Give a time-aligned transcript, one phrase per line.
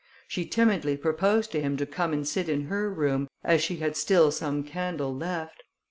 [0.27, 3.95] She timidly proposed to him to come and sit in her room, as she had
[3.95, 5.61] still some candle left.